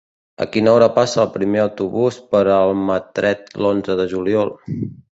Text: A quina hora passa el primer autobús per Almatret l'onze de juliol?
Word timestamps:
A 0.45 0.45
quina 0.53 0.71
hora 0.77 0.87
passa 0.95 1.19
el 1.25 1.29
primer 1.35 1.61
autobús 1.65 2.19
per 2.33 2.43
Almatret 2.57 3.57
l'onze 3.63 4.03
de 4.05 4.13
juliol? 4.17 4.57